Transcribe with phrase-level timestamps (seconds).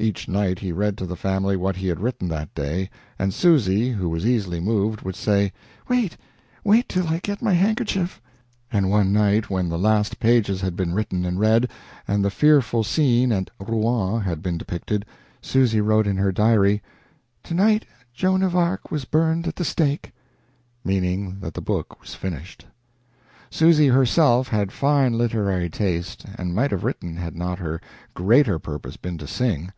[0.00, 2.88] Each night he read to the family what he had written that day,
[3.18, 5.52] and Susy, who was easily moved, would say,
[5.88, 6.16] "Wait
[6.62, 8.22] wait till I get my handkerchief,"
[8.72, 11.68] and one night when the last pages had been written and read,
[12.06, 15.04] and the fearful scene at Rouen had been depicted,
[15.42, 16.80] Susy wrote in her diary,
[17.42, 17.84] "To night
[18.14, 20.12] Joan of Arc was burned at the stake!"
[20.84, 22.64] Meaning that the book was finished.
[23.50, 27.80] Susy herself had fine literary taste, and might have written had not her
[28.14, 29.72] greater purpose been to sing.